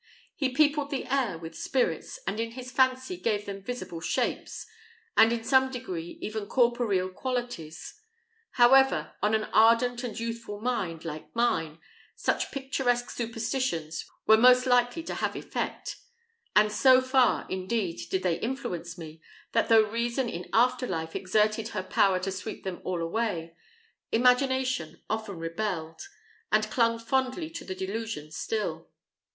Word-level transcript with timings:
He 0.33 0.49
peopled 0.49 0.89
the 0.89 1.05
air 1.05 1.37
with 1.37 1.55
spirits, 1.55 2.17
and 2.25 2.39
in 2.39 2.53
his 2.53 2.71
fancy 2.71 3.17
gave 3.17 3.45
them 3.45 3.61
visible 3.61 4.01
shapes, 4.01 4.65
and 5.15 5.31
in 5.31 5.43
some 5.43 5.69
degree 5.69 6.17
even 6.21 6.47
corporeal 6.47 7.09
qualities. 7.11 8.01
However, 8.53 9.13
on 9.21 9.35
an 9.35 9.43
ardent 9.53 10.03
and 10.03 10.19
youthful 10.19 10.59
mind 10.59 11.05
like 11.05 11.35
mine, 11.35 11.77
such 12.15 12.49
picturesque 12.51 13.11
superstitions 13.11 14.03
were 14.25 14.37
most 14.39 14.65
likely 14.65 15.03
to 15.03 15.13
have 15.13 15.35
effect; 15.35 15.97
and 16.55 16.71
so 16.71 16.99
far, 16.99 17.45
indeed, 17.47 18.01
did 18.09 18.23
they 18.23 18.39
influence 18.39 18.97
me, 18.97 19.21
that 19.51 19.69
though 19.69 19.87
reason 19.87 20.27
in 20.27 20.49
after 20.51 20.87
life 20.87 21.15
exerted 21.15 21.67
her 21.67 21.83
power 21.83 22.17
to 22.21 22.31
sweep 22.31 22.63
them 22.63 22.81
all 22.83 23.03
away, 23.03 23.55
imagination 24.11 24.99
often 25.11 25.37
rebelled, 25.37 26.01
and 26.51 26.71
clung 26.71 26.97
fondly 26.97 27.51
to 27.51 27.63
the 27.63 27.75
delusion 27.75 28.31
still. 28.31 28.89